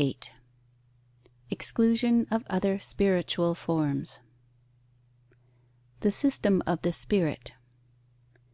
[0.00, 0.16] VIII
[1.50, 4.20] EXCLUSION OF OTHER SPIRITUAL FORMS
[6.00, 7.52] _The system of the spirit.